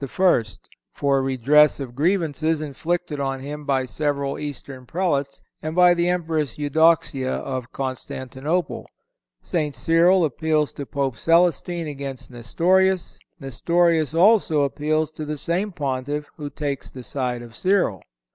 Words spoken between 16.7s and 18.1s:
the side of Cyril.